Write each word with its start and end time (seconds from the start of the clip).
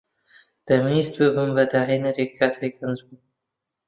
دەمویست 0.67 1.13
ببمە 1.19 1.63
داھێنەرێک 1.71 2.31
کاتێک 2.39 2.73
گەنج 2.81 2.99
بووم. 3.07 3.23